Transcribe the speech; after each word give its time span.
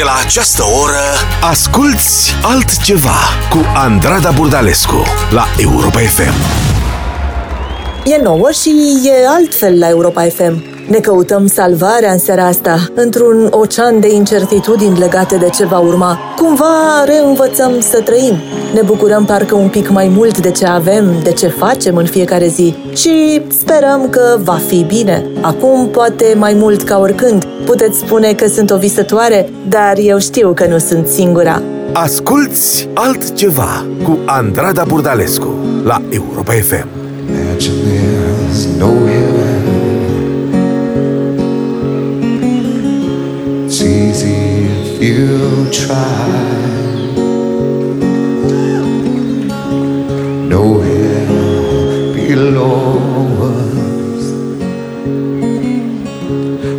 De 0.00 0.06
la 0.06 0.18
această 0.24 0.62
oră 0.82 1.02
Asculți 1.50 2.34
altceva 2.42 3.16
Cu 3.50 3.58
Andrada 3.74 4.30
Burdalescu 4.30 5.02
La 5.30 5.44
Europa 5.58 5.98
FM 5.98 6.32
E 8.04 8.22
nouă 8.22 8.50
și 8.50 8.70
e 9.04 9.26
altfel 9.28 9.78
la 9.78 9.88
Europa 9.88 10.22
FM. 10.22 10.69
Ne 10.90 11.00
căutăm 11.00 11.46
salvarea 11.46 12.12
în 12.12 12.18
seara 12.18 12.46
asta, 12.46 12.78
într-un 12.94 13.46
ocean 13.50 14.00
de 14.00 14.12
incertitudini 14.12 14.98
legate 14.98 15.36
de 15.36 15.48
ce 15.48 15.64
va 15.66 15.78
urma. 15.78 16.18
Cumva 16.36 17.04
reînvățăm 17.04 17.80
să 17.80 18.00
trăim. 18.00 18.34
Ne 18.74 18.82
bucurăm 18.82 19.24
parcă 19.24 19.54
un 19.54 19.68
pic 19.68 19.88
mai 19.88 20.08
mult 20.08 20.40
de 20.40 20.50
ce 20.50 20.66
avem, 20.66 21.04
de 21.22 21.32
ce 21.32 21.48
facem 21.48 21.96
în 21.96 22.06
fiecare 22.06 22.46
zi 22.46 22.74
și 22.94 23.42
sperăm 23.48 24.08
că 24.08 24.38
va 24.42 24.58
fi 24.66 24.84
bine. 24.84 25.26
Acum, 25.40 25.88
poate 25.88 26.34
mai 26.36 26.54
mult 26.54 26.82
ca 26.82 26.98
oricând. 26.98 27.44
Puteți 27.64 27.98
spune 27.98 28.32
că 28.32 28.46
sunt 28.46 28.70
o 28.70 28.76
visătoare, 28.76 29.48
dar 29.68 29.94
eu 29.98 30.18
știu 30.18 30.52
că 30.54 30.66
nu 30.66 30.78
sunt 30.78 31.06
singura. 31.06 31.62
Asculți 31.92 32.88
altceva 32.94 33.86
Cu 34.02 34.18
Andrada 34.26 34.84
Burdalescu 34.88 35.54
La 35.84 36.02
Europa 36.10 36.52
FM 36.52 36.86
Imagine 37.28 37.74
there's 37.74 38.66
no 38.78 38.86
heaven. 38.86 39.39
You 45.00 45.70
try. 45.72 46.28
No 50.46 50.80
hell 50.80 52.12
below 52.12 52.98
us. 53.48 54.24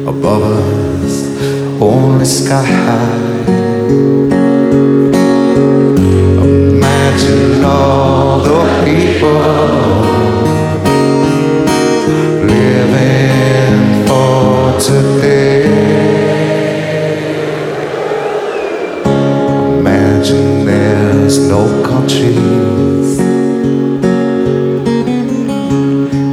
Above 0.08 0.44
us, 0.44 1.82
only 1.82 2.26
sky 2.26 2.64
high. 2.64 3.46
Imagine 6.44 7.64
all 7.64 8.40
the 8.42 8.84
people 8.86 10.01
Imagine 20.22 20.66
there's 20.68 21.50
no 21.50 21.84
countries. 21.84 23.18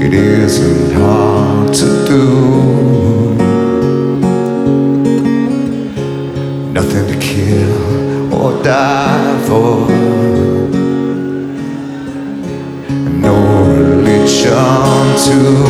It 0.04 0.12
isn't 0.12 0.92
hard 0.92 1.72
to 1.72 1.86
do. 2.06 2.24
Nothing 6.70 7.06
to 7.06 7.18
kill 7.18 8.34
or 8.34 8.62
die 8.62 9.38
for. 9.46 9.88
No 13.24 13.36
religion 13.72 15.16
too. 15.24 15.64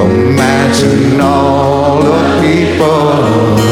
Imagine 0.00 1.20
all 1.20 2.02
the 2.02 2.40
people 2.40 3.67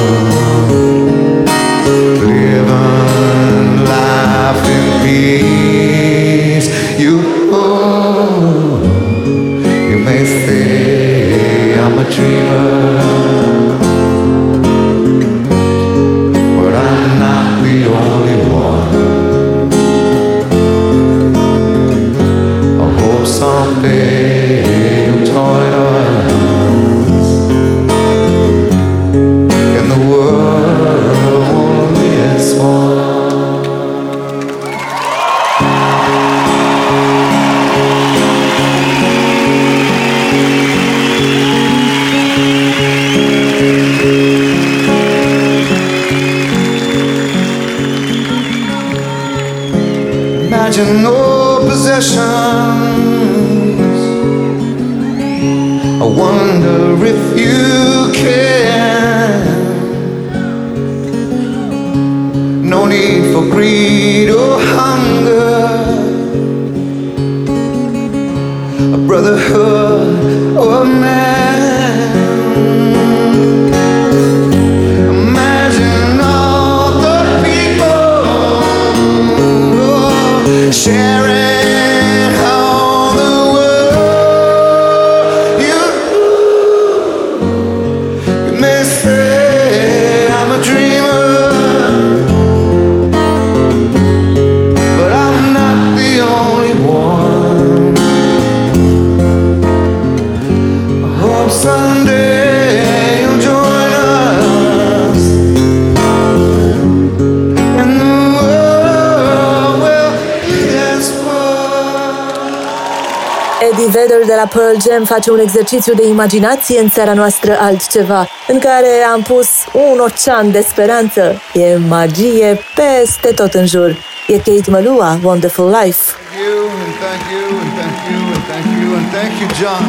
Eddie 114.17 114.25
Vedder 114.25 114.27
de 114.27 114.35
la 114.35 114.47
Pearl 114.47 114.77
Jam 114.89 115.05
face 115.05 115.31
un 115.31 115.39
exercițiu 115.39 115.95
de 115.95 116.07
imaginație 116.09 116.81
în 116.81 116.89
seara 116.89 117.13
noastră 117.15 117.57
altceva, 117.61 118.29
în 118.49 118.59
care 118.59 119.05
am 119.13 119.23
pus 119.23 119.49
un 119.73 119.99
ocean 119.99 120.51
de 120.51 120.61
speranță. 120.69 121.41
E 121.53 121.77
magie 121.89 122.61
peste 122.75 123.33
tot 123.35 123.55
în 123.55 123.67
jur. 123.67 123.97
E 124.27 124.37
Kate 124.37 124.71
Malua, 124.71 125.19
Wonderful 125.23 125.77
Life. 125.83 126.13
Thank 126.13 126.41
you, 126.45 126.69
and 126.85 126.95
thank 127.03 127.23
you, 127.33 127.45
and 127.63 127.73
thank 127.79 127.97
you, 128.11 128.21
and 128.35 128.45
thank 128.51 128.67
you, 128.81 128.89
and 128.99 129.07
thank 129.17 129.33
you, 129.41 129.49
John. 129.61 129.85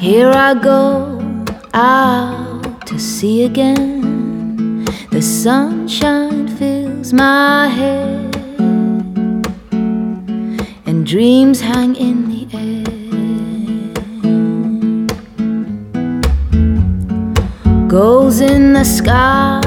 Here 0.00 0.30
I 0.30 0.54
go 0.72 0.82
out 1.72 2.84
to 2.84 2.96
sea 2.98 3.44
again. 3.44 4.84
The 5.10 5.20
sunshine 5.20 6.46
fills 6.58 7.12
my 7.12 7.68
head, 7.78 8.08
and 8.08 8.17
dreams 11.08 11.62
hang 11.62 11.96
in 11.96 12.28
the 12.28 12.46
air. 12.52 12.84
Goals 17.88 18.40
in 18.40 18.74
the 18.74 18.84
sky 18.84 19.62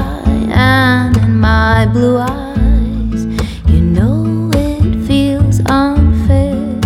and 0.52 1.16
in 1.16 1.40
my 1.40 1.86
blue 1.86 2.18
eyes. 2.18 3.24
You 3.66 3.80
know 3.80 4.52
it 4.54 5.04
feels 5.04 5.58
unfair. 5.66 6.78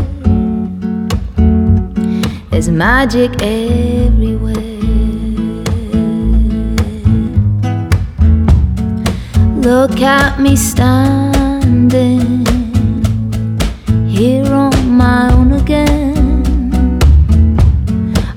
There's 2.48 2.70
magic 2.70 3.32
everywhere. 3.42 4.54
Look 9.60 10.00
at 10.00 10.40
me 10.40 10.56
standing 10.56 12.45
here 14.16 14.50
on 14.54 14.96
my 14.96 15.30
own 15.30 15.52
again. 15.52 16.42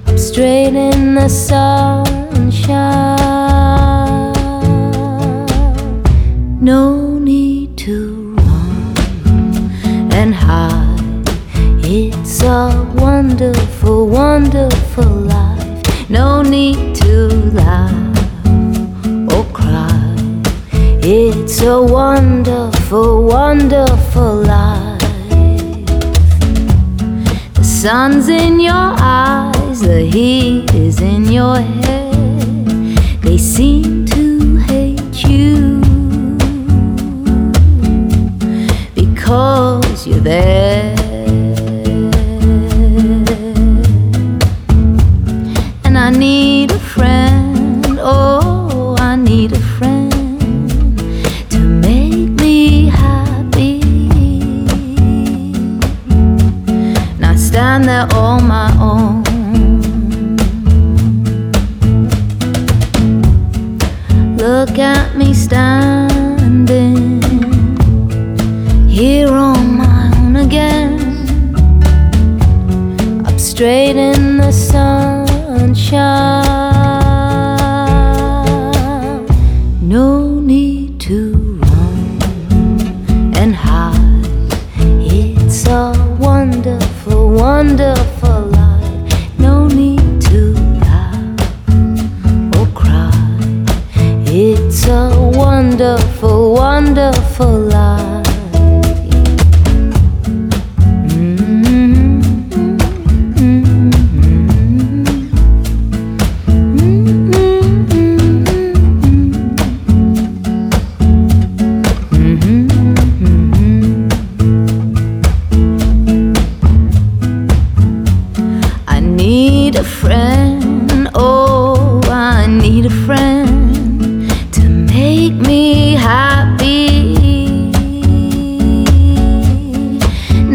I'm 0.07 0.17
straight 0.17 0.75
in 0.75 1.15
the 1.15 1.29
sunshine. 1.29 2.75
No 6.59 6.98
sun's 27.79 28.27
in 28.27 28.59
your 28.59 28.73
eyes, 28.75 29.79
the 29.79 30.01
heat 30.01 30.69
is 30.73 30.99
in 30.99 31.23
your 31.31 31.55
head. 31.61 32.97
They 33.21 33.37
seem 33.37 34.05
to 34.07 34.57
hate 34.57 35.23
you 35.23 35.79
because 38.93 40.05
you're 40.05 40.19
there. 40.19 40.68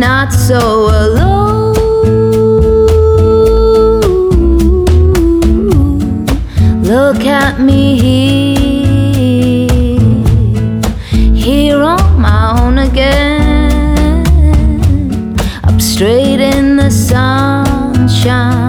Not 0.04 0.32
so 0.34 0.88
alone. 0.90 1.72
Look 6.82 7.24
at 7.24 7.58
me 7.58 7.98
here, 8.04 9.62
here 11.34 11.82
on 11.82 12.20
my 12.20 12.60
own 12.60 12.76
again 12.76 14.26
up 15.64 15.80
straight 15.80 16.40
in 16.40 16.76
the 16.76 16.90
sunshine. 16.90 18.63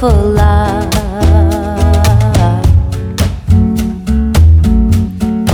Wonderful 0.00 0.32
life. 0.32 0.88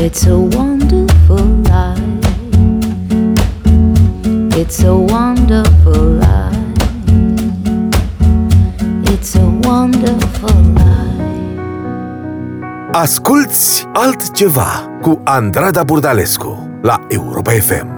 It's 0.00 0.26
a 0.26 0.38
wonderful 0.38 1.44
life. 1.62 2.00
It's 4.56 4.82
a 4.84 4.94
wonderful 4.94 6.18
life. 6.20 6.56
It's 9.12 9.34
a 9.34 9.46
wonderful 9.68 10.62
life. 10.74 10.94
Asculți 12.92 13.86
altceva 13.92 14.98
cu 15.00 15.20
Andrada 15.24 15.84
Burdalescu 15.84 16.78
la 16.82 17.06
Europa 17.08 17.50
FM. 17.50 17.95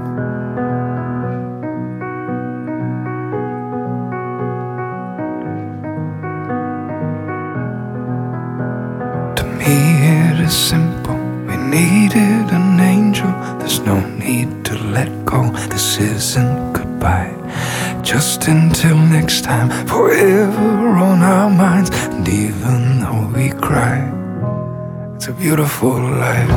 Beautiful 25.48 25.98
life. 26.24 26.50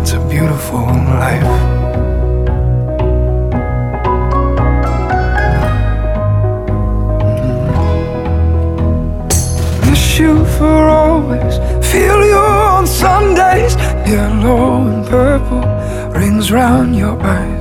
It's 0.00 0.12
a 0.12 0.20
beautiful 0.30 0.86
life. 1.22 1.50
Mm-hmm. 7.24 7.90
miss 9.90 10.18
you 10.20 10.44
for 10.56 10.88
always. 10.88 11.54
Feel 11.90 12.20
you 12.32 12.36
on 12.36 12.86
Sundays, 12.86 13.74
yellow 14.06 14.86
and 14.86 15.04
purple 15.08 15.62
rings 16.12 16.52
round 16.52 16.94
your 16.94 17.20
eyes. 17.20 17.57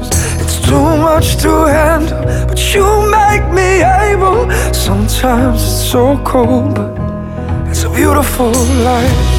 Too 0.67 0.97
much 0.97 1.37
to 1.43 1.65
handle, 1.65 2.23
but 2.45 2.59
you 2.75 2.85
make 3.09 3.45
me 3.53 3.81
able. 4.09 4.51
Sometimes 4.73 5.63
it's 5.63 5.91
so 5.91 6.17
cold, 6.25 6.75
but 6.75 7.69
it's 7.69 7.83
a 7.83 7.89
beautiful 7.89 8.51
life. 8.83 9.37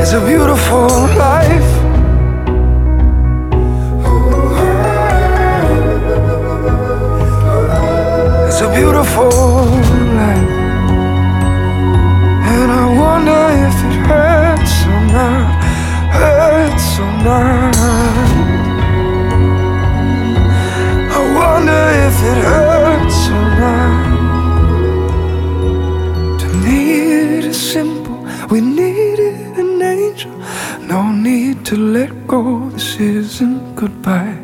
It's 0.00 0.12
a 0.12 0.20
beautiful 0.26 0.88
life. 1.16 1.70
It's 8.48 8.60
a 8.60 8.68
beautiful 8.74 9.59
I 17.22 17.72
wonder 21.36 21.82
if 22.06 22.16
it 22.30 22.38
hurts 22.44 23.28
or 23.28 23.46
not. 23.60 24.04
To 26.40 26.46
it 26.66 27.44
is 27.44 27.72
simple. 27.72 28.18
We 28.50 28.60
needed 28.60 29.58
an 29.58 29.82
angel. 29.82 30.32
No 30.80 31.12
need 31.12 31.66
to 31.66 31.76
let 31.76 32.26
go. 32.26 32.70
This 32.70 32.96
isn't 32.98 33.74
goodbye. 33.74 34.38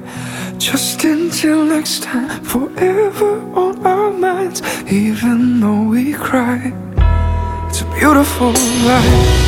Just 0.59 1.03
until 1.05 1.65
next 1.65 2.03
time, 2.03 2.45
forever 2.45 3.41
on 3.55 3.87
our 3.87 4.13
minds, 4.13 4.61
even 4.91 5.61
though 5.61 5.85
we 5.85 6.13
cry. 6.13 6.73
It's 7.69 7.81
a 7.81 7.85
beautiful 7.99 8.53
life. 8.85 9.46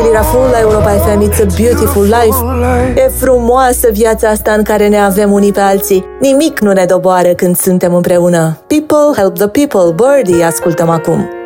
stabilirea 0.00 0.22
Full 0.22 0.50
la 0.50 0.60
Europa 0.60 0.90
FM. 0.90 1.30
It's 1.30 1.40
a 1.40 1.62
beautiful 1.62 2.04
life. 2.04 2.36
E 2.94 3.08
frumoasă 3.08 3.88
viața 3.92 4.28
asta 4.28 4.52
în 4.52 4.62
care 4.62 4.88
ne 4.88 4.98
avem 4.98 5.32
unii 5.32 5.52
pe 5.52 5.60
alții. 5.60 6.04
Nimic 6.20 6.60
nu 6.60 6.72
ne 6.72 6.84
doboară 6.84 7.28
când 7.28 7.56
suntem 7.56 7.94
împreună. 7.94 8.58
People 8.66 9.22
help 9.22 9.34
the 9.38 9.46
people. 9.46 9.94
Birdie 10.06 10.44
ascultăm 10.44 10.88
acum. 10.88 11.39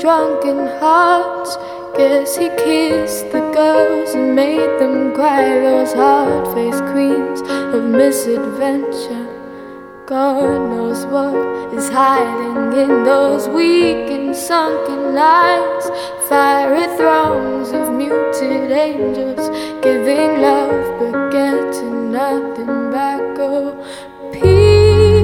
Drunken 0.00 0.66
hearts. 0.80 1.56
Guess 1.96 2.36
he 2.36 2.48
kissed 2.64 3.30
the 3.32 3.40
girls 3.52 4.14
and 4.14 4.34
made 4.34 4.72
them 4.80 5.14
cry. 5.14 5.44
Those 5.60 5.92
hard 5.92 6.46
faced 6.54 6.82
queens 6.92 7.40
of 7.74 7.84
misadventure. 7.84 9.26
God 10.06 10.70
knows 10.70 11.04
what 11.06 11.74
is 11.74 11.88
hiding 11.90 12.72
in 12.78 13.04
those 13.04 13.46
weak 13.48 14.10
and 14.16 14.34
sunken 14.34 15.14
lines. 15.14 15.84
Fiery 16.28 16.86
throngs 16.96 17.70
of 17.72 17.92
muted 17.92 18.72
angels 18.72 19.48
giving 19.82 20.40
love 20.40 20.98
but 20.98 21.30
getting 21.30 22.10
nothing 22.10 22.90
back. 22.90 23.20
Oh, 23.38 23.76
people, 24.32 25.14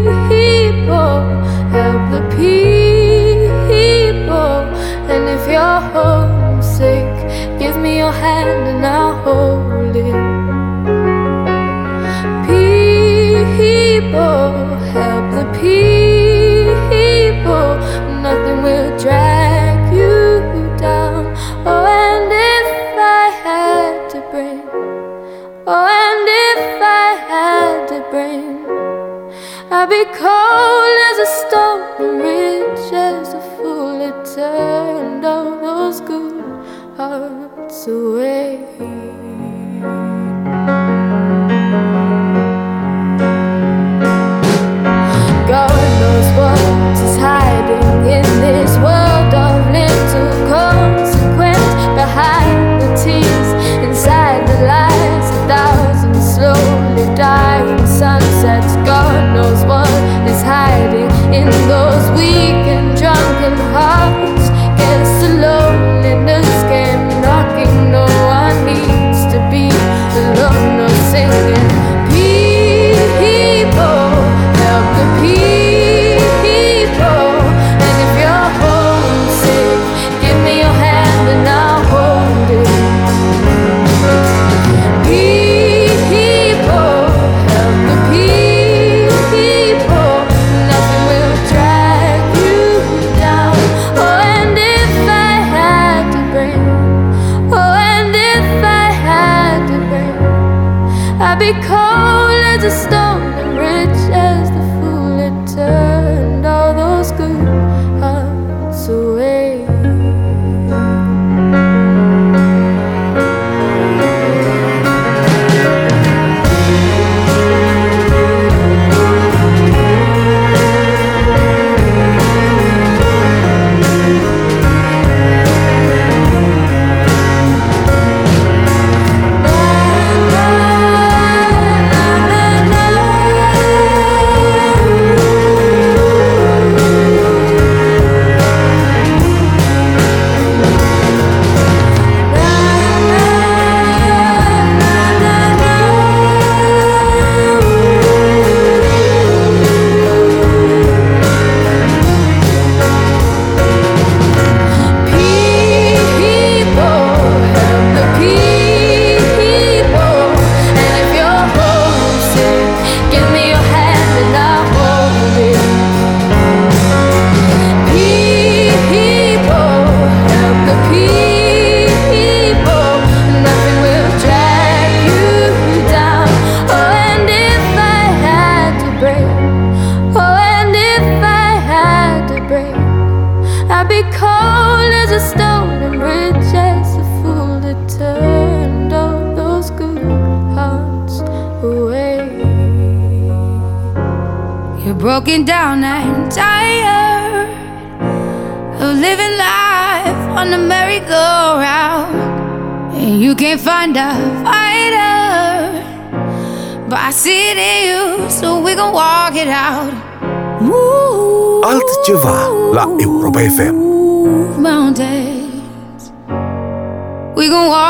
help 1.72 2.02
the 2.12 2.36
people. 2.36 3.25
And 5.08 5.28
if 5.28 5.46
you're 5.48 5.80
homesick, 5.94 7.14
give 7.58 7.76
me 7.76 7.98
your 7.98 8.10
hand 8.10 8.66
and 8.68 8.84
I'll 8.84 9.14
hold 9.22 9.94
it. 9.96 10.14
People, 13.56 14.52
help 14.92 15.30
the 15.38 15.46
people. 15.60 17.78
Nothing 18.20 18.58
will 18.62 18.90
drag 18.98 19.92
you 19.94 20.42
down. 20.76 21.26
Oh, 21.64 21.86
and 21.86 22.32
if 22.32 22.98
I 22.98 23.00
had 23.44 24.10
to 24.10 24.20
bring, 24.32 24.62
oh, 25.66 25.86
and 26.04 26.28
if 26.48 26.82
I 26.82 26.84
had 27.30 27.86
to 27.92 27.98
bring, 28.10 28.66
I'd 29.70 29.88
be 29.88 30.04
cold 30.22 30.96
as 31.10 31.18
a 31.26 31.28
stone 31.40 32.18
rich 32.18 32.92
as 32.92 33.28
a 33.34 33.36
turned 34.36 35.24
all 35.24 35.56
those 35.62 36.02
good 36.02 36.44
hearts 36.94 37.86
away. 37.86 39.15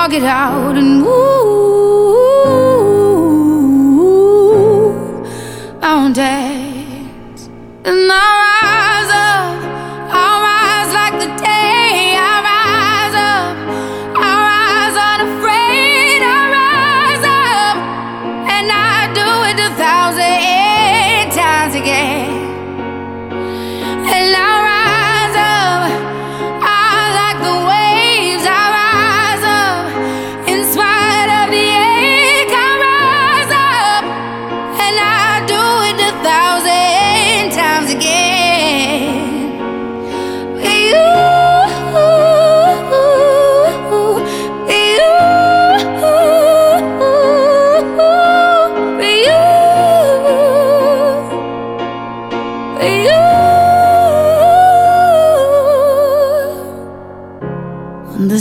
Walk 0.07 0.15
it 0.15 0.23
out 0.23 0.77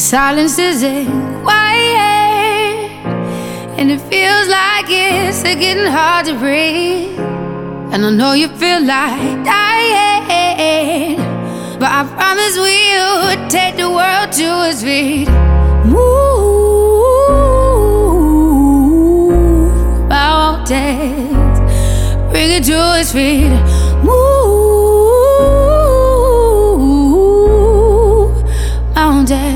silence 0.06 0.60
isn't 0.60 1.08
quiet, 1.42 2.92
and 3.80 3.90
it 3.90 4.00
feels 4.02 4.48
like 4.48 4.86
it's 4.88 5.42
getting 5.42 5.92
hard 5.92 6.28
to 6.28 6.36
breathe. 6.38 7.18
And 7.92 8.06
I 8.06 8.12
know 8.12 8.34
you 8.34 8.48
feel 8.50 8.82
like 8.84 9.44
dying, 9.44 11.18
but 11.80 11.90
I 11.92 12.04
promise 12.18 12.56
we'll 12.56 13.48
take 13.50 13.78
the 13.78 13.90
world 13.90 14.32
to 14.34 14.70
its 14.70 14.84
feet. 14.84 15.28
Move 15.86 15.98
mountains, 20.08 21.60
bring 22.32 22.52
it 22.52 22.64
to 22.66 23.00
its 23.00 23.12
feet. 23.12 23.50
Move 24.04 24.76
mountains, 28.94 29.55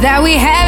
that 0.00 0.22
we 0.22 0.34
have 0.34 0.67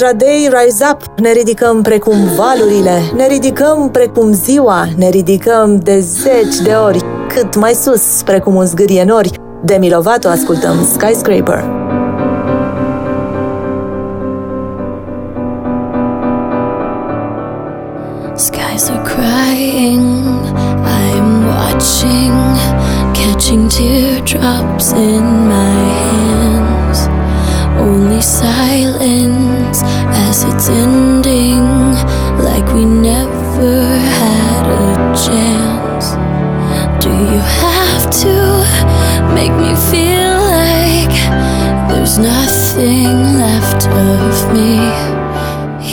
Andra 0.00 0.26
Day, 0.26 0.48
Rise 0.48 0.86
Up, 0.90 1.18
ne 1.20 1.32
ridicăm 1.32 1.82
precum 1.82 2.16
valurile, 2.36 3.02
ne 3.16 3.26
ridicăm 3.26 3.88
precum 3.90 4.32
ziua, 4.32 4.88
ne 4.96 5.08
ridicăm 5.08 5.80
de 5.82 6.00
zeci 6.00 6.56
de 6.56 6.70
ori, 6.70 7.04
cât 7.28 7.56
mai 7.56 7.72
sus, 7.74 8.22
precum 8.24 8.54
un 8.54 8.64
zgârie 8.64 9.04
nori. 9.04 9.30
Demi 9.62 9.90
Lovato 9.90 10.28
ascultăm 10.28 10.84
Skyscraper. 10.84 11.64
Skies 18.34 18.88
are 18.90 19.02
crying, 19.02 20.26
I'm 20.84 21.46
watching, 21.46 22.34
catching 23.12 23.68
teardrops 23.68 24.90
in 24.92 25.46
my 25.48 25.92
hands. 26.10 27.08
Only 27.80 28.20
silence 28.20 29.47
as 30.38 30.44
it's 30.54 30.68
ending, 30.68 31.64
like 32.44 32.66
we 32.72 32.84
never 32.84 33.82
had 34.18 34.64
a 34.70 34.94
chance. 35.26 36.06
Do 37.02 37.10
you 37.10 37.40
have 37.64 38.04
to 38.22 38.36
make 39.34 39.52
me 39.64 39.74
feel 39.90 40.34
like 40.60 41.16
there's 41.88 42.18
nothing 42.18 43.14
left 43.42 43.88
of 43.88 44.52
me? 44.54 44.78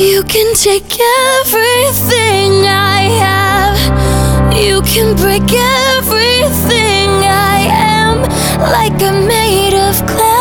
You 0.05 0.23
can 0.23 0.53
take 0.55 0.93
everything 1.39 2.51
I 2.67 3.01
have. 3.25 3.79
You 4.55 4.81
can 4.81 5.15
break 5.15 5.49
everything 5.97 7.10
I 7.55 7.67
am, 7.71 8.21
like 8.77 9.01
I'm 9.01 9.27
made 9.27 9.73
of 9.73 10.05
glass, 10.05 10.35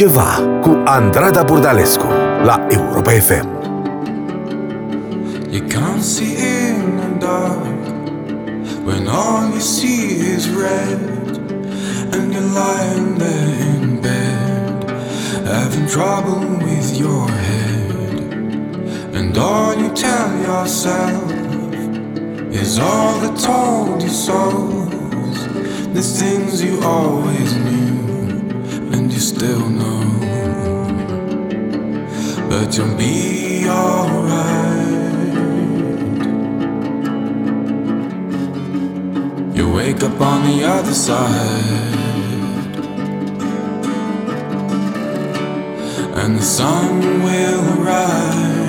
altceva 0.00 0.60
cu 0.62 0.82
Andrada 0.84 1.42
Burdalescu 1.42 2.06
la 2.44 2.66
Europa 2.70 3.10
FM. 3.10 3.46
You 5.50 5.60
can't 5.68 6.02
see 6.02 6.36
in 6.36 6.96
the 6.96 7.26
dark 7.26 7.64
when 8.84 9.08
all 9.08 9.50
you 9.52 9.60
see 9.60 10.34
is 10.34 10.48
red, 10.48 11.00
and 12.14 12.32
you're 12.32 12.50
lying 12.62 13.18
there 13.18 13.54
in 13.74 14.00
bed, 14.00 14.90
having 15.44 15.86
trouble 15.86 16.48
with 16.64 16.96
your 16.96 17.28
head, 17.28 18.34
and 19.12 19.36
all 19.36 19.74
you 19.82 19.90
tell 19.92 20.30
yourself 20.48 21.30
is 22.50 22.78
all 22.78 23.20
the 23.20 23.32
told 23.36 24.02
you 24.02 24.08
so's, 24.08 25.46
the 25.92 26.02
things 26.02 26.62
you 26.62 26.80
always 26.82 27.52
knew, 27.54 27.99
and 28.92 29.12
you 29.12 29.20
still 29.20 29.68
know, 29.68 30.00
but 32.48 32.76
you'll 32.76 32.96
be 32.96 33.66
alright. 33.68 34.80
You 39.56 39.72
wake 39.72 40.02
up 40.02 40.20
on 40.20 40.46
the 40.46 40.64
other 40.64 40.94
side, 40.94 41.94
and 46.20 46.36
the 46.36 46.42
sun 46.42 47.22
will 47.22 47.62
rise. 47.84 48.60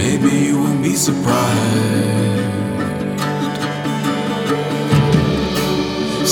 Maybe 0.00 0.30
you 0.46 0.58
won't 0.58 0.82
be 0.82 0.94
surprised. 0.94 2.19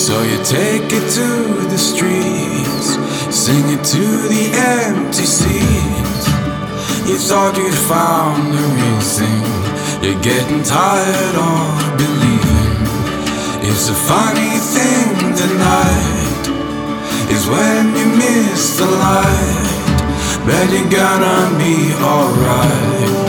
So 0.08 0.22
you 0.22 0.42
take 0.42 0.90
it 0.90 1.06
to 1.20 1.28
the 1.68 1.76
streets, 1.76 2.96
sing 3.28 3.62
it 3.68 3.84
to 3.92 4.04
the 4.32 4.44
empty 4.56 5.26
seats. 5.28 6.24
You 7.06 7.18
thought 7.18 7.52
you'd 7.58 7.74
found 7.74 8.54
the 8.56 8.64
real 8.72 9.00
thing. 9.04 9.44
You're 10.00 10.22
getting 10.22 10.62
tired 10.62 11.36
of 11.36 11.98
believing. 12.00 12.88
It's 13.68 13.90
a 13.90 13.98
funny 14.08 14.56
thing, 14.72 15.36
the 15.36 15.48
night 15.60 16.44
is 17.28 17.46
when 17.46 17.94
you 17.94 18.06
miss 18.16 18.78
the 18.78 18.86
light. 18.86 19.68
Bet 20.46 20.72
you're 20.72 20.88
gonna 20.88 21.58
be 21.58 21.92
alright. 22.02 23.27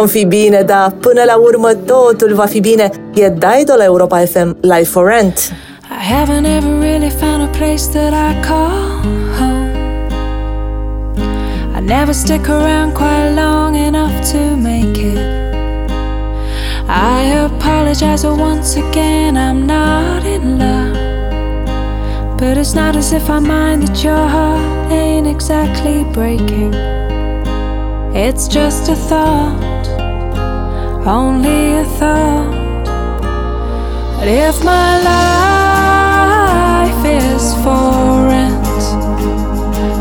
Vom 0.00 0.08
fi 0.08 0.24
bine, 0.24 0.62
da, 0.62 0.94
până 1.00 1.22
la 1.26 1.36
urmă 1.36 1.68
totul 1.74 2.34
va 2.34 2.44
fi 2.44 2.60
bine. 2.60 2.90
E 3.14 3.28
Dido 3.28 3.74
la 3.76 3.84
Europa 3.84 4.18
FM, 4.18 4.56
Life 4.60 4.90
for 4.90 5.06
Rent. 5.06 5.52
I 5.90 6.14
haven't 6.14 6.46
ever 6.46 6.72
really 6.80 7.10
found 7.10 7.42
a 7.42 7.50
place 7.58 7.86
that 7.92 8.12
I 8.12 8.46
call 8.48 9.02
home. 9.38 9.70
I 11.76 11.80
never 11.80 12.12
stick 12.12 12.48
around 12.48 12.92
quite 12.92 13.34
long 13.34 13.76
enough 13.76 14.30
to 14.32 14.38
make 14.56 14.98
it. 15.12 15.18
I 16.88 17.44
apologize 17.50 18.26
once 18.26 18.78
again, 18.78 19.36
I'm 19.36 19.66
not 19.66 20.24
in 20.34 20.58
love. 20.58 20.96
But 22.38 22.56
it's 22.56 22.74
not 22.74 22.96
as 22.96 23.12
if 23.12 23.28
I 23.28 23.38
mind 23.38 23.82
that 23.82 24.04
your 24.04 24.26
heart 24.34 24.90
ain't 24.90 25.26
exactly 25.26 26.04
breaking. 26.12 26.72
It's 28.14 28.48
just 28.48 28.88
a 28.88 28.96
thought, 29.08 29.69
only 31.06 31.78
a 31.78 31.84
thought. 31.84 32.84
But 34.18 34.28
if 34.28 34.62
my 34.64 35.00
life 35.12 36.24
is 37.04 37.54
for 37.62 38.28
rent 38.28 38.66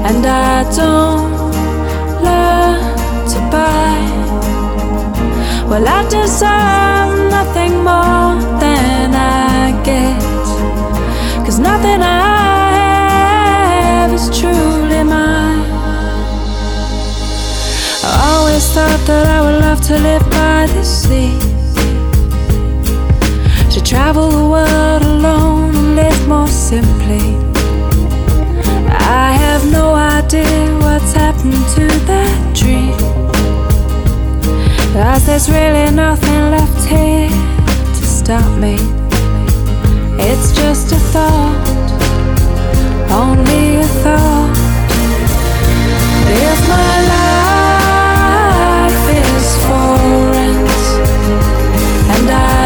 and 0.08 0.26
I 0.26 0.64
don't 0.76 1.32
learn 2.26 2.80
to 3.34 3.40
buy, 3.54 3.98
well, 5.70 5.88
I 5.88 6.04
deserve 6.10 7.32
nothing 7.32 7.74
more 7.78 8.36
than 8.60 9.14
I 9.16 9.82
get. 9.84 10.22
Cause 11.46 11.60
nothing 11.60 12.02
I 12.02 12.06
have 14.02 14.14
is 14.14 14.30
truly 14.38 14.79
I 18.12 18.34
always 18.34 18.66
thought 18.74 19.02
that 19.06 19.28
I 19.28 19.40
would 19.46 19.62
love 19.62 19.82
to 19.90 19.94
live 20.00 20.26
by 20.32 20.66
the 20.74 20.84
sea. 20.84 21.38
To 23.74 23.80
travel 23.84 24.30
the 24.30 24.46
world 24.56 25.04
alone 25.04 25.76
and 25.76 25.96
live 25.96 26.28
more 26.28 26.48
simply. 26.48 27.38
I 28.90 29.32
have 29.44 29.64
no 29.72 29.94
idea 29.94 30.76
what's 30.82 31.14
happened 31.14 31.64
to 31.76 31.86
that 32.10 32.56
dream. 32.56 32.98
Cause 34.94 35.28
there's 35.28 35.48
really 35.48 35.92
nothing 35.92 36.42
left 36.50 36.86
here 36.88 37.30
to 37.98 38.04
stop 38.20 38.50
me. 38.58 38.78
It's 40.18 40.52
just 40.56 40.92
a 40.92 41.00
thought, 41.14 41.68
only 43.12 43.76
a 43.76 43.88
thought. 44.04 44.58
If 46.32 46.60
my 46.70 46.96
life 47.08 47.49
and 52.16 52.30
I 52.30 52.59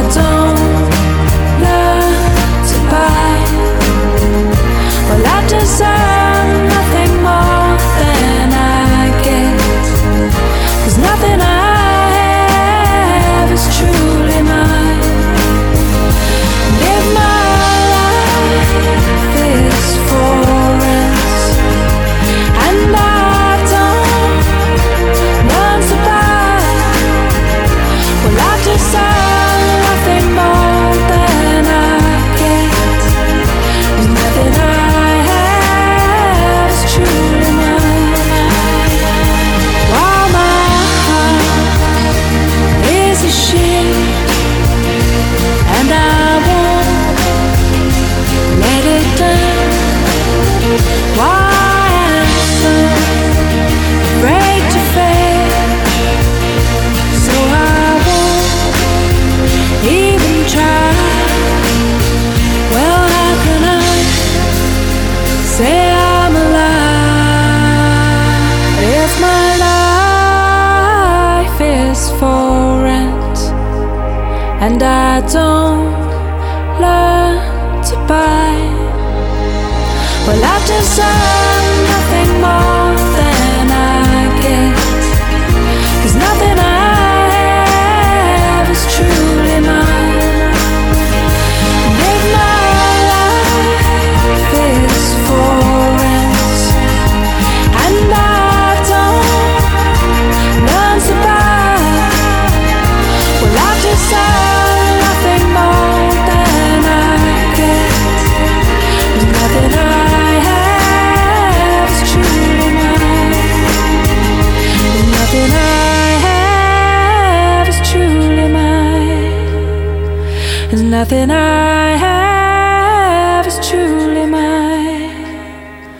nothing 121.04 121.32
I 121.32 121.98
have 121.98 123.46
is 123.46 123.60
truly 123.68 124.26
mine. 124.26 125.92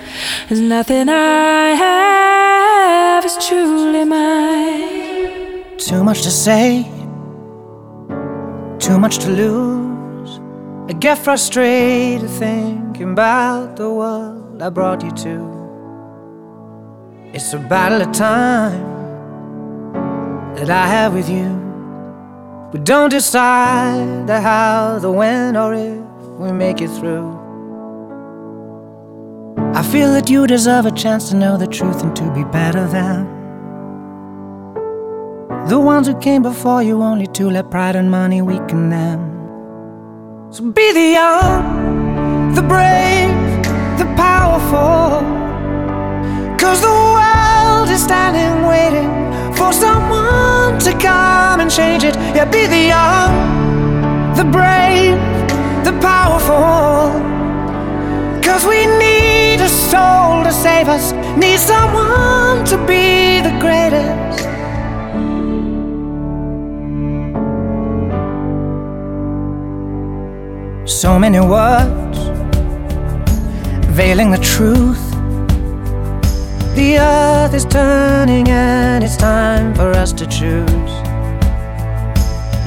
There's 0.48 0.62
nothing 0.62 1.10
I 1.10 1.72
have 1.86 3.26
is 3.26 3.36
truly 3.46 4.06
mine. 4.06 5.78
Too 5.78 6.06
much 6.06 6.22
to 6.22 6.32
say, 6.32 6.84
too 8.80 8.98
much 8.98 9.18
to 9.26 9.30
lose. 9.30 10.40
I 10.90 10.94
get 10.94 11.18
frustrated 11.18 12.30
thinking 12.30 13.12
about 13.12 13.76
the 13.76 13.90
world 13.90 14.62
I 14.62 14.70
brought 14.70 15.04
you 15.04 15.12
to. 15.26 15.36
It's 17.34 17.52
a 17.52 17.60
battle 17.60 18.02
of 18.02 18.14
time 18.14 18.86
that 20.56 20.70
I 20.70 20.88
have 20.88 21.14
with 21.14 21.30
you. 21.30 21.63
We 22.74 22.80
don't 22.80 23.10
decide 23.10 24.26
the 24.26 24.42
how, 24.42 24.98
the 24.98 25.12
when, 25.12 25.56
or 25.56 25.76
if 25.76 26.00
we 26.40 26.52
make 26.52 26.82
it 26.82 26.90
through. 26.90 27.40
I 29.76 29.84
feel 29.84 30.12
that 30.14 30.28
you 30.28 30.48
deserve 30.48 30.88
a 30.88 30.92
chance 30.92 31.30
to 31.30 31.36
know 31.36 31.56
the 31.56 31.68
truth 31.68 32.02
and 32.02 32.16
to 32.16 32.32
be 32.34 32.44
better 32.46 32.88
than 32.88 33.34
the 35.68 35.80
ones 35.80 36.08
who 36.08 36.20
came 36.20 36.42
before 36.42 36.84
you, 36.84 37.02
only 37.02 37.28
to 37.28 37.50
let 37.50 37.72
pride 37.72 37.96
and 37.96 38.12
money 38.12 38.42
weaken 38.42 38.90
them. 38.90 39.20
So 40.52 40.70
be 40.72 40.92
the 40.92 41.10
young, 41.20 42.54
the 42.54 42.62
brave, 42.64 43.64
the 43.98 44.06
powerful. 44.18 45.22
Cause 46.58 46.82
the 46.82 46.88
world 46.88 47.53
is 47.90 48.04
standing 48.04 48.66
waiting 48.66 49.10
for 49.54 49.72
someone 49.74 50.80
to 50.80 50.92
come 51.00 51.60
and 51.60 51.70
change 51.70 52.04
it. 52.04 52.16
Yeah, 52.36 52.46
be 52.46 52.66
the 52.66 52.84
young, 52.96 53.34
the 54.36 54.44
brave, 54.44 55.18
the 55.84 55.94
powerful. 56.02 57.22
Cause 58.42 58.66
we 58.66 58.86
need 58.98 59.62
a 59.62 59.70
soul 59.70 60.44
to 60.44 60.52
save 60.52 60.88
us, 60.88 61.14
need 61.38 61.60
someone 61.60 62.66
to 62.66 62.78
be 62.86 63.42
the 63.42 63.56
greatest. 63.60 64.44
So 70.86 71.20
many 71.20 71.40
words 71.40 72.18
veiling 73.88 74.32
the 74.32 74.38
truth. 74.38 75.13
The 76.76 76.98
earth 76.98 77.54
is 77.54 77.66
turning 77.66 78.50
and 78.50 79.04
it's 79.04 79.16
time 79.16 79.76
for 79.76 79.92
us 79.92 80.12
to 80.14 80.26
choose. 80.26 80.92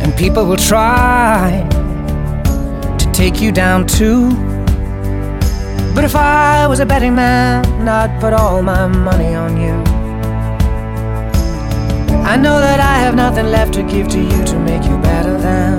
And 0.00 0.16
people 0.16 0.46
will 0.46 0.56
try 0.56 1.66
to 2.98 3.12
take 3.12 3.40
you 3.40 3.50
down 3.50 3.86
too. 3.86 4.30
But 5.92 6.04
if 6.04 6.14
I 6.14 6.68
was 6.68 6.78
a 6.78 6.86
betting 6.86 7.16
man, 7.16 7.88
I'd 7.88 8.20
put 8.20 8.32
all 8.32 8.62
my 8.62 8.86
money 8.86 9.34
on 9.34 9.60
you. 9.60 9.74
I 12.22 12.36
know 12.36 12.60
that 12.60 12.78
I 12.78 12.98
have 12.98 13.16
nothing 13.16 13.46
left 13.46 13.74
to 13.74 13.82
give 13.82 14.06
to 14.08 14.20
you 14.20 14.44
to 14.44 14.58
make 14.60 14.84
you 14.84 14.96
better 14.98 15.36
than 15.36 15.76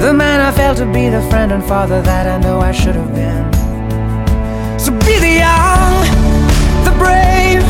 the 0.00 0.12
man 0.12 0.40
I 0.40 0.52
failed 0.52 0.76
to 0.78 0.86
be, 0.86 1.08
the 1.08 1.22
friend 1.28 1.50
and 1.50 1.64
father 1.64 2.00
that 2.02 2.26
I 2.26 2.38
know 2.38 2.60
I 2.60 2.72
should 2.72 2.94
have 2.94 3.14
been 3.14 3.57
to 4.88 4.94
be 5.04 5.18
the 5.18 5.34
young, 5.44 5.92
the 6.88 6.94
brave, 6.96 7.62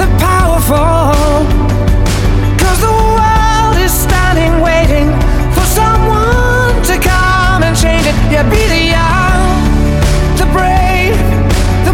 the 0.00 0.08
powerful. 0.16 1.12
The 2.80 2.92
world 3.16 3.76
is 3.76 3.92
standing 3.92 4.62
waiting 4.62 5.08
for 5.52 5.66
someone 5.80 6.72
to 6.90 6.96
come 6.98 7.62
and 7.62 7.76
change 7.76 8.06
it. 8.06 8.16
Yeah, 8.32 8.48
be 8.48 8.62
the 8.74 8.82
young, 8.96 9.44
the 10.40 10.46
brave, 10.56 11.18
the 11.84 11.92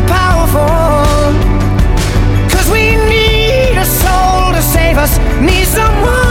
we 2.70 2.94
need 3.10 3.76
a 3.76 3.84
soul 3.84 4.52
to 4.52 4.62
save 4.62 4.96
us, 4.96 5.18
need 5.40 5.66
someone. 5.66 6.21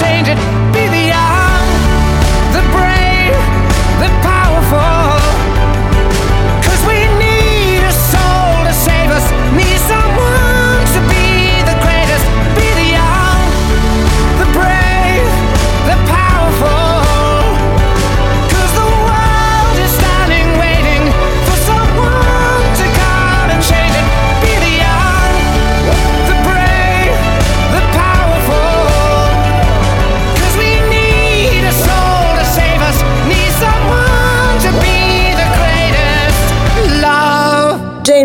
change 0.00 0.28
it. 0.28 0.59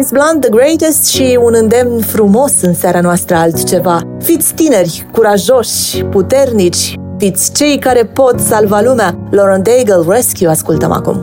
James 0.05 0.23
Blunt, 0.23 0.41
The 0.41 0.49
Greatest 0.49 1.05
și 1.05 1.39
un 1.41 1.53
îndemn 1.55 1.99
frumos 1.99 2.61
în 2.61 2.73
seara 2.73 3.01
noastră 3.01 3.35
altceva. 3.35 4.01
Fiți 4.19 4.53
tineri, 4.53 5.05
curajoși, 5.11 6.03
puternici, 6.03 6.93
fiți 7.17 7.51
cei 7.53 7.77
care 7.77 8.03
pot 8.03 8.39
salva 8.39 8.81
lumea. 8.81 9.17
Lauren 9.31 9.63
Daigle, 9.63 10.03
Rescue, 10.07 10.47
ascultăm 10.47 10.91
acum. 10.91 11.21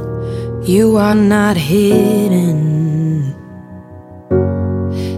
You 0.64 0.96
are 0.96 1.18
not 1.18 1.56
hidden. 1.56 2.56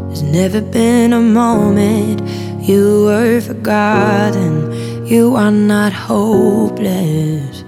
There's 0.09 0.33
never 0.33 0.63
been 0.71 1.13
a 1.13 1.19
moment 1.19 2.21
you 2.67 3.05
were 3.05 3.41
forgotten. 3.41 4.73
You 5.05 5.37
are 5.37 5.51
not 5.51 5.93
hopeless. 6.09 7.65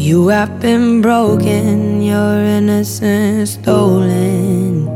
You 0.00 0.28
have 0.28 0.60
been 0.60 1.02
broken, 1.02 2.00
your 2.00 2.38
innocence 2.38 3.54
stolen. 3.54 4.88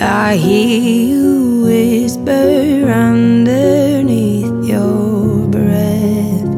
I 0.00 0.34
hear 0.34 0.80
you 0.80 1.62
whisper 1.64 2.90
underneath 2.90 4.68
your 4.68 5.46
breath. 5.46 6.48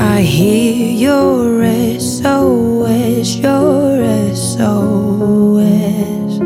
I 0.00 0.22
hear 0.22 0.92
your 1.06 2.00
SOS, 2.00 3.36
your 3.36 4.34
SOS. 4.34 6.40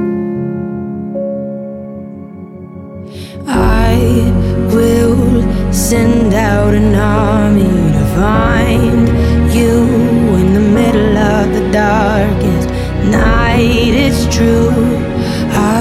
I 3.46 3.94
will 4.74 5.72
send 5.72 6.34
out 6.34 6.74
an 6.74 6.96
army 6.96 7.86
find 8.16 9.09
you 9.52 9.76
in 10.40 10.55
the 10.55 10.66
middle 10.79 11.18
of 11.18 11.44
the 11.52 11.64
darkest 11.70 12.68
night. 13.11 13.92
It's 14.05 14.24
true, 14.35 14.72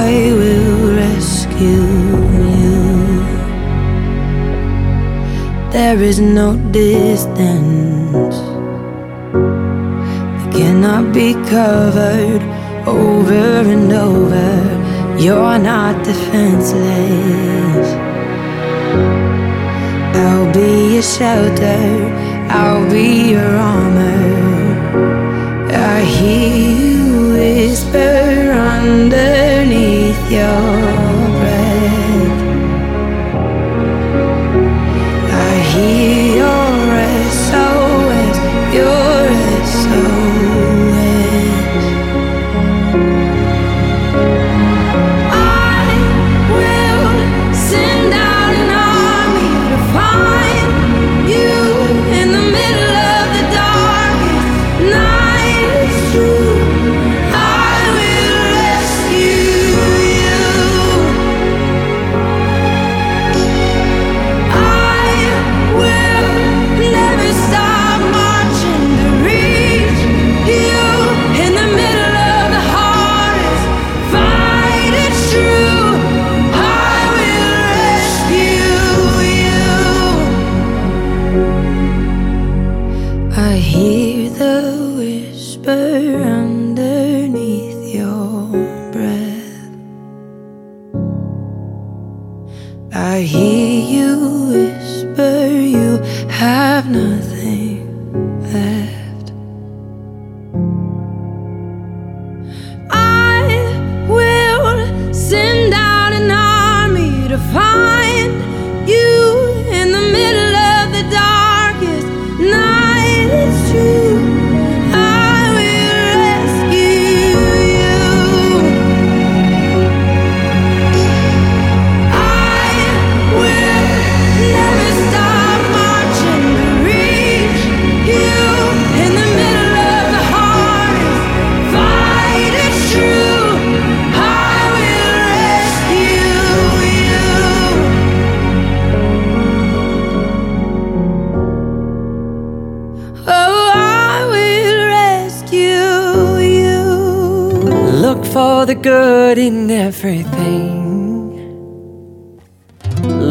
I 0.03 0.07
will 0.39 0.95
rescue 1.03 1.87
you. 2.59 2.75
There 5.71 5.99
is 6.01 6.19
no 6.19 6.57
distance 6.71 8.37
that 10.35 10.49
cannot 10.57 11.13
be 11.13 11.33
covered 11.55 12.43
over 12.85 13.47
and 13.75 13.91
over. 13.93 14.51
You're 15.17 15.57
not 15.57 16.03
defenseless. 16.03 17.87
I'll 20.23 20.51
be 20.53 20.93
your 20.95 21.03
shelter, 21.17 21.83
I'll 22.49 22.89
be 22.89 23.31
your 23.31 23.51
armor. 23.73 24.45
I 25.71 26.01
hear 26.15 26.55
you 26.81 27.05
whisper 27.33 28.51
underneath 28.75 30.23
your 30.31 30.61
breath. 31.39 32.34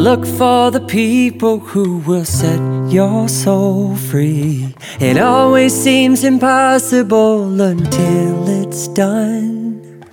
Look 0.05 0.27
for 0.27 0.71
the 0.71 0.85
people 0.87 1.61
who 1.61 1.97
will 2.01 2.27
set 2.27 2.61
your 2.93 3.27
soul 3.27 3.97
free. 3.97 4.75
It 5.01 5.17
always 5.17 5.73
seems 5.73 6.25
impossible 6.25 7.59
until 7.59 8.47
it's 8.47 8.87
done. 8.89 10.05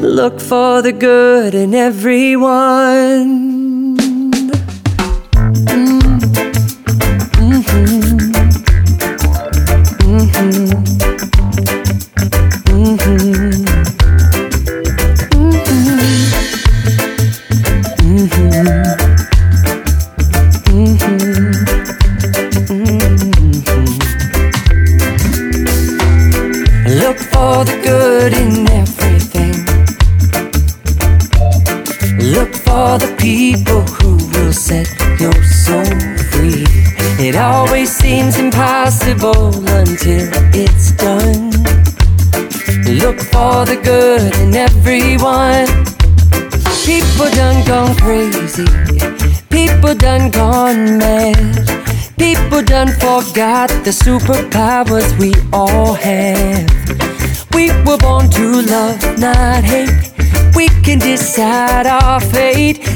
Look 0.00 0.38
for 0.38 0.82
the 0.82 0.92
good 0.92 1.52
in 1.52 1.74
everyone. 1.74 3.47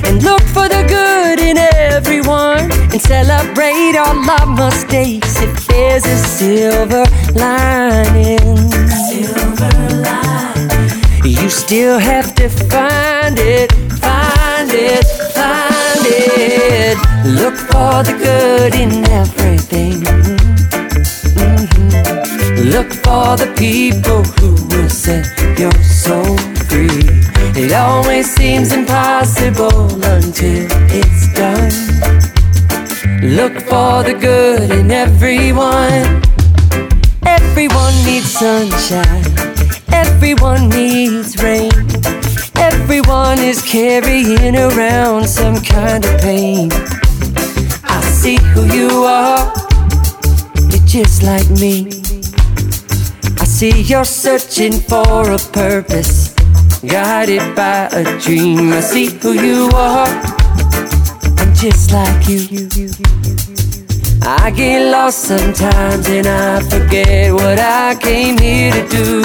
And 0.07 0.22
look 0.22 0.43
for 0.43 0.68
the 0.68 0.82
good 0.88 1.38
in 1.40 1.57
everyone 1.59 2.70
and 2.93 3.01
celebrate 3.01 3.97
all 3.97 4.16
our 4.30 4.47
mistakes 4.47 5.40
if 5.40 5.66
there's 5.66 6.05
a 6.07 6.16
silver 6.38 7.05
lining. 7.34 8.57
you 11.24 11.49
still 11.49 11.99
have 11.99 12.34
to 12.34 12.49
find 12.49 13.38
it, 13.38 13.72
find 14.01 14.70
it, 14.72 15.05
find 15.34 16.05
it. 16.07 16.97
Look 17.24 17.57
for 17.57 18.03
the 18.09 18.14
good 18.26 18.74
in 18.74 18.93
everything. 19.11 20.03
Mhm. 21.36 22.72
Look 22.74 22.90
for 23.05 23.36
the 23.36 23.49
people 23.57 24.22
It 27.73 27.77
always 27.77 28.31
seems 28.31 28.70
impossible 28.70 29.95
until 30.05 30.68
it's 30.93 31.33
done. 31.33 31.73
Look 33.23 33.55
for 33.62 34.03
the 34.03 34.12
good 34.12 34.70
in 34.70 34.91
everyone. 34.91 36.20
Everyone 37.25 37.95
needs 38.05 38.31
sunshine. 38.31 39.25
Everyone 39.91 40.68
needs 40.68 41.43
rain. 41.43 41.73
Everyone 42.57 43.39
is 43.39 43.62
carrying 43.62 44.55
around 44.55 45.27
some 45.27 45.57
kind 45.62 46.05
of 46.05 46.20
pain. 46.20 46.70
I 47.85 48.03
see 48.03 48.37
who 48.53 48.66
you 48.66 49.05
are. 49.05 49.51
You're 50.68 50.87
just 50.87 51.23
like 51.23 51.49
me. 51.49 51.87
I 53.41 53.47
see 53.47 53.81
you're 53.81 54.05
searching 54.05 54.75
for 54.75 55.33
a 55.33 55.39
purpose, 55.39 56.32
guided 56.87 57.55
by 57.55 57.89
a 57.93 58.18
dream. 58.18 58.72
I 58.72 58.80
see 58.80 59.07
who 59.07 59.33
you 59.33 59.70
are. 59.74 60.09
I'm 61.39 61.55
just 61.55 61.93
like 61.93 62.28
you. 62.28 62.68
I 64.22 64.51
get 64.51 64.91
lost 64.91 65.22
sometimes 65.24 66.09
and 66.09 66.26
I 66.26 66.61
forget 66.68 67.33
what 67.33 67.59
I 67.59 67.95
came 68.01 68.39
here 68.39 68.72
to 68.72 68.89
do. 68.89 69.22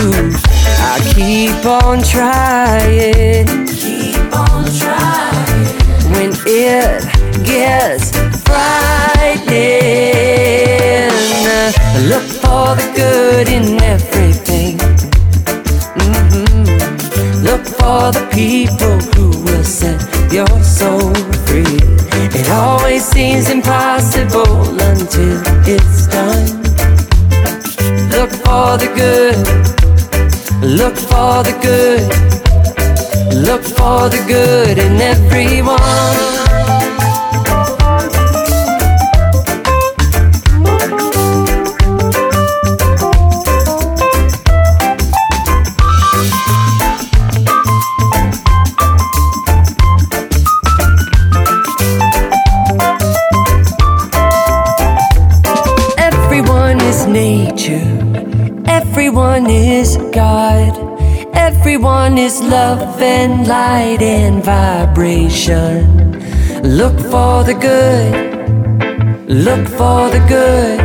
I 0.80 1.00
keep 1.14 1.66
on 1.66 2.04
trying, 2.04 3.68
keep 3.68 4.34
on 4.34 4.66
trying. 4.78 5.66
When 6.14 6.32
it 6.46 7.04
gets 7.44 8.12
frightening, 8.42 9.58
I 11.46 12.08
look 12.08 12.24
for 12.24 12.76
the 12.76 12.92
good 12.96 13.48
in 13.50 13.82
everything. 13.82 14.17
For 17.80 18.12
the 18.12 18.26
people 18.32 18.98
who 19.16 19.30
will 19.46 19.64
set 19.64 20.00
your 20.32 20.64
soul 20.64 21.14
free. 21.46 21.80
It 22.40 22.50
always 22.50 23.04
seems 23.06 23.50
impossible 23.50 24.80
until 24.92 25.42
it's 25.66 26.08
done. 26.08 26.48
Look 28.16 28.32
for 28.46 28.78
the 28.78 28.90
good. 29.02 29.38
Look 30.64 30.96
for 30.96 31.44
the 31.48 31.56
good. 31.62 32.06
Look 33.48 33.64
for 33.64 34.10
the 34.10 34.24
good 34.28 34.78
in 34.78 35.02
everyone. 35.02 35.28
Everyone 35.38 36.37
Everyone 61.68 62.18
is 62.18 62.42
love 62.42 63.02
and 63.02 63.46
light 63.46 64.02
and 64.02 64.42
vibration. 64.42 66.14
Look 66.64 66.98
for 66.98 67.44
the 67.44 67.56
good. 67.60 69.28
Look 69.28 69.68
for 69.68 70.10
the 70.10 70.24
good. 70.30 70.80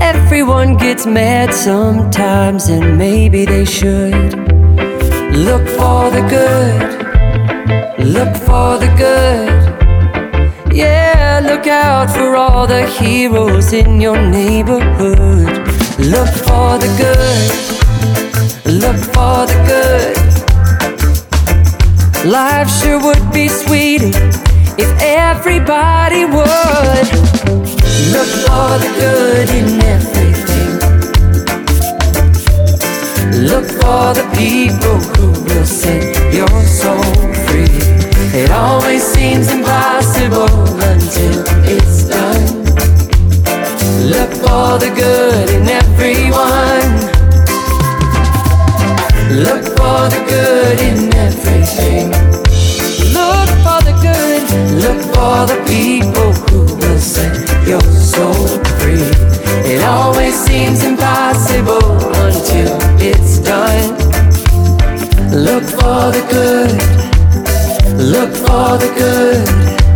Everyone 0.00 0.78
gets 0.78 1.04
mad 1.04 1.52
sometimes, 1.52 2.70
and 2.70 2.96
maybe 2.96 3.44
they 3.44 3.66
should. 3.66 4.32
Look 5.36 5.68
for 5.76 6.08
the 6.16 6.24
good. 6.36 6.88
Look 8.06 8.34
for 8.48 8.78
the 8.78 8.90
good. 8.96 10.74
Yeah, 10.74 11.42
look 11.44 11.66
out 11.66 12.08
for 12.08 12.36
all 12.36 12.66
the 12.66 12.86
heroes 12.86 13.74
in 13.74 14.00
your 14.00 14.16
neighborhood. 14.16 15.58
Look 15.98 16.30
for 16.46 16.78
the 16.78 16.90
good. 16.96 17.67
Look 18.68 18.96
for 18.96 19.46
the 19.48 19.56
good. 19.66 20.18
Life 22.30 22.68
sure 22.68 23.02
would 23.02 23.32
be 23.32 23.48
sweeter 23.48 24.12
if 24.76 24.90
everybody 25.00 26.26
would. 26.26 27.08
Look 28.12 28.28
for 28.44 28.76
the 28.76 28.92
good 29.00 29.48
in 29.48 29.80
everything. 29.80 30.68
Look 33.48 33.64
for 33.64 34.12
the 34.12 34.28
people 34.36 35.00
who 35.16 35.28
will 35.44 35.64
set 35.64 36.04
your 36.34 36.62
soul 36.64 37.02
free. 37.48 37.72
It 38.38 38.50
always 38.50 39.02
seems 39.02 39.50
impossible 39.50 40.44
until 40.84 41.42
it's 41.64 42.04
done. 42.04 42.64
Look 44.10 44.30
for 44.44 44.78
the 44.78 44.92
good 44.94 45.48
in 45.48 45.66
everyone. 45.68 47.17
Look 49.30 49.62
for 49.76 50.08
the 50.08 50.24
good 50.26 50.80
in 50.80 51.14
everything. 51.14 52.08
Look 53.12 53.50
for 53.60 53.78
the 53.84 53.92
good. 54.00 54.42
Look 54.80 55.00
for 55.12 55.44
the 55.44 55.62
people 55.68 56.32
who 56.48 56.60
will 56.76 56.98
set 56.98 57.36
your 57.68 57.82
soul 57.82 58.46
free. 58.80 59.04
It 59.70 59.84
always 59.84 60.34
seems 60.34 60.82
impossible 60.82 61.92
until 62.24 62.78
it's 62.98 63.38
done. 63.40 63.98
Look 65.30 65.64
for 65.64 66.10
the 66.10 66.24
good. 66.30 66.72
Look 68.00 68.30
for 68.30 68.78
the 68.78 68.90
good. 68.96 69.87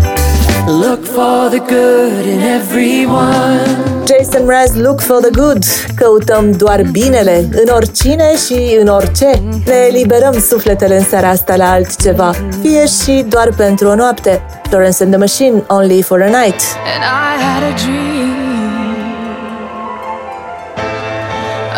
Look 0.73 1.05
for 1.05 1.51
the 1.51 1.59
good 1.59 2.25
in 2.27 2.41
everyone. 2.41 4.07
Jason 4.07 4.47
Mraz, 4.47 4.75
Look 4.75 5.01
for 5.01 5.21
the 5.21 5.31
Good. 5.31 5.65
Căutăm 5.97 6.51
doar 6.53 6.83
binele 6.91 7.49
în 7.51 7.69
oricine 7.75 8.37
și 8.37 8.77
în 8.81 8.87
orice. 8.89 9.31
Ne 9.67 9.75
eliberăm 9.89 10.41
sufletele 10.41 10.97
în 10.97 11.05
seara 11.05 11.29
asta 11.29 11.57
la 11.57 11.71
altceva, 11.71 12.35
fie 12.63 12.87
și 12.87 13.25
doar 13.29 13.49
pentru 13.57 13.89
o 13.89 13.95
noapte. 13.95 14.43
Florence 14.69 15.03
and 15.03 15.11
the 15.13 15.21
Machine, 15.21 15.63
Only 15.69 16.03
for 16.03 16.21
a 16.21 16.27
Night. 16.27 16.61
And 16.95 17.03
I 17.03 17.43
had 17.45 17.63
a 17.63 17.75
dream 17.85 18.33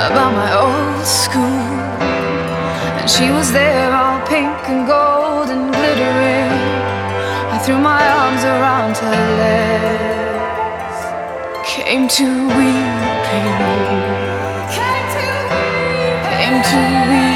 about 0.09 0.33
my 0.43 0.51
old 0.65 1.05
school. 1.05 1.63
And 3.01 3.09
she 3.09 3.31
was 3.37 3.51
there, 3.51 3.93
all 3.93 4.21
pink 4.29 4.69
and 4.69 4.87
gold 4.87 5.04
around 8.65 8.97
her 8.97 9.37
legs, 9.37 10.99
came 11.69 12.09
to 12.09 12.25
weeping, 12.25 13.51
came 16.33 16.63
to 16.63 16.79
weeping. 17.21 17.34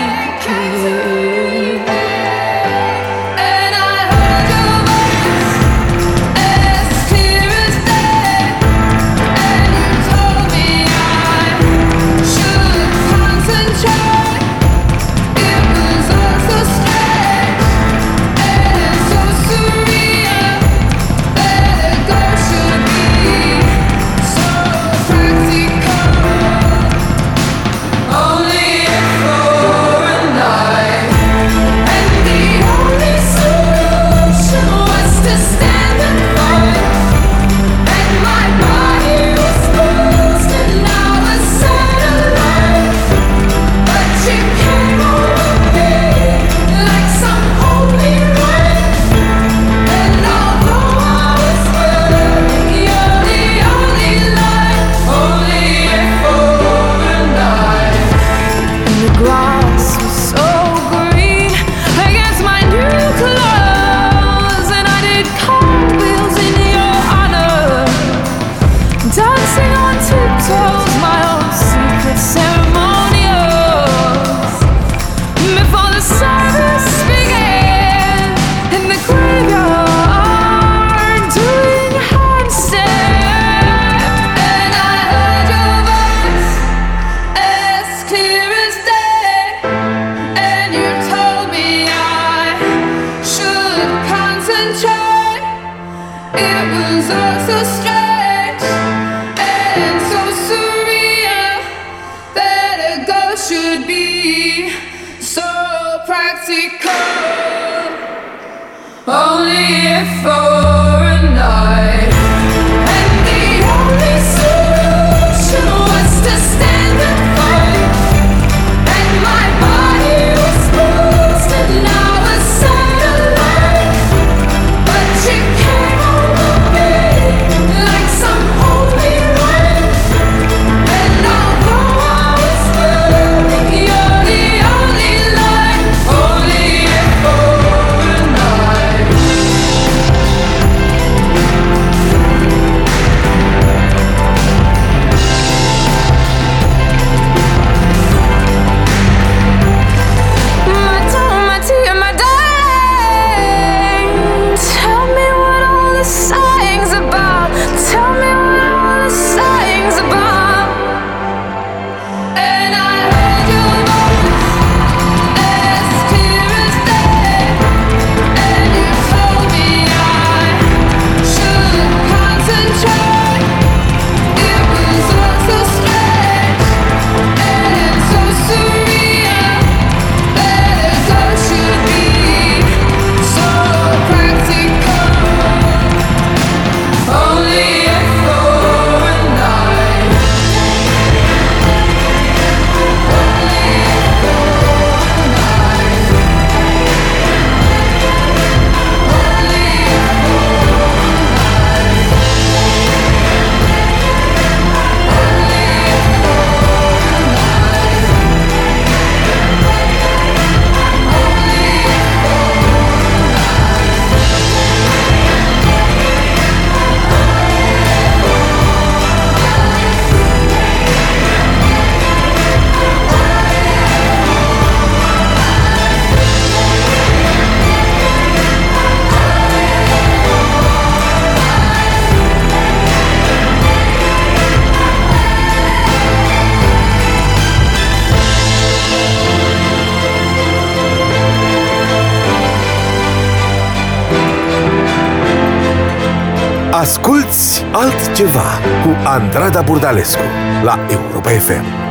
Andrada 249.04 249.62
Burdalescu 249.62 250.22
la 250.62 250.78
Europa 250.90 251.30
FM. 251.30 251.87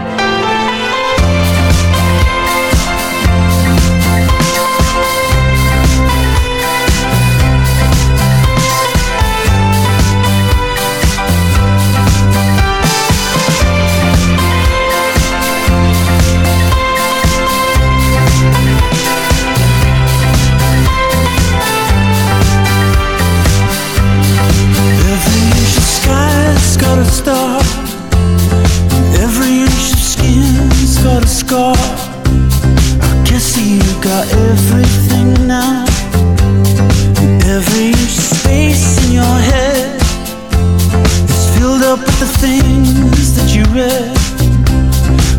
up 41.88 42.00
with 42.00 42.20
the 42.20 42.26
things 42.26 43.34
that 43.36 43.56
you 43.56 43.64
read. 43.74 44.12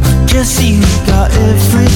I 0.03 0.33
guess 0.33 0.63
you 0.63 0.81
got 1.07 1.31
it. 1.31 1.88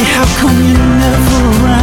How 0.00 0.24
come 0.38 0.64
you 0.64 0.74
never 0.74 1.64
around? 1.64 1.77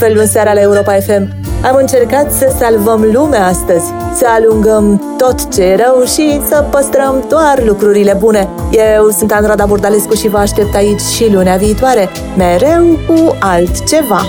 astfel 0.00 0.18
în 0.18 0.26
seara 0.26 0.52
la 0.52 0.60
Europa 0.60 0.92
FM. 0.92 1.28
Am 1.62 1.76
încercat 1.76 2.32
să 2.32 2.54
salvăm 2.58 3.10
lumea 3.12 3.46
astăzi, 3.46 3.84
să 4.14 4.26
alungăm 4.28 5.14
tot 5.16 5.54
ce 5.54 5.62
e 5.62 5.76
rău 5.76 6.04
și 6.04 6.40
să 6.48 6.64
păstrăm 6.70 7.24
doar 7.28 7.62
lucrurile 7.64 8.16
bune. 8.18 8.48
Eu 8.70 9.08
sunt 9.08 9.32
Andrada 9.32 9.66
Burdalescu 9.66 10.14
și 10.14 10.28
vă 10.28 10.38
aștept 10.38 10.74
aici 10.74 11.00
și 11.00 11.32
lunea 11.32 11.56
viitoare, 11.56 12.08
mereu 12.36 12.84
cu 13.06 13.36
altceva. 13.40 14.20